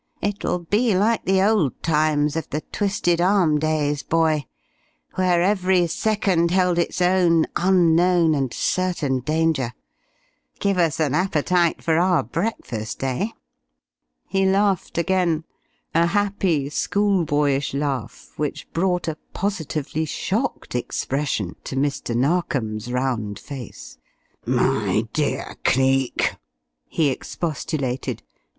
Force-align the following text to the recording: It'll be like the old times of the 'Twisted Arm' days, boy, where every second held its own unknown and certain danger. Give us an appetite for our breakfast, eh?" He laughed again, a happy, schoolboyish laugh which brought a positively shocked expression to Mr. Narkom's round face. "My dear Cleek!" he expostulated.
It'll 0.19 0.57
be 0.57 0.97
like 0.97 1.25
the 1.25 1.43
old 1.43 1.83
times 1.83 2.35
of 2.35 2.49
the 2.49 2.61
'Twisted 2.61 3.21
Arm' 3.21 3.59
days, 3.59 4.01
boy, 4.01 4.45
where 5.13 5.43
every 5.43 5.85
second 5.85 6.49
held 6.49 6.79
its 6.79 7.03
own 7.03 7.45
unknown 7.55 8.33
and 8.33 8.51
certain 8.51 9.19
danger. 9.19 9.73
Give 10.59 10.79
us 10.79 10.99
an 10.99 11.13
appetite 11.13 11.83
for 11.83 11.99
our 11.99 12.23
breakfast, 12.23 13.03
eh?" 13.03 13.27
He 14.27 14.43
laughed 14.43 14.97
again, 14.97 15.43
a 15.93 16.07
happy, 16.07 16.67
schoolboyish 16.71 17.75
laugh 17.75 18.31
which 18.37 18.73
brought 18.73 19.07
a 19.07 19.19
positively 19.33 20.05
shocked 20.05 20.73
expression 20.73 21.55
to 21.65 21.75
Mr. 21.75 22.15
Narkom's 22.15 22.91
round 22.91 23.37
face. 23.37 23.99
"My 24.47 25.07
dear 25.13 25.57
Cleek!" 25.63 26.37
he 26.87 27.09
expostulated. 27.11 28.23